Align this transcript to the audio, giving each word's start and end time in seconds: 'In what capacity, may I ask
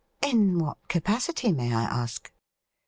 'In 0.23 0.57
what 0.57 0.87
capacity, 0.87 1.51
may 1.51 1.71
I 1.71 1.83
ask 1.83 2.33